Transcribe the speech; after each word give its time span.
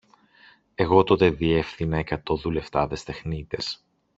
Εγώ 0.75 1.03
τότε 1.03 1.29
διεύθυνα 1.29 1.97
εκατό 1.97 2.35
δουλευτάδες 2.35 3.03
τεχνίτες 3.03 3.83